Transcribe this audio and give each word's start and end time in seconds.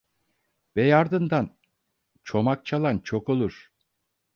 Bey 0.75 0.93
ardından 0.93 1.57
çomak 2.23 2.65
çalan 2.65 2.99
çok 2.99 3.29
olur. 3.29 3.71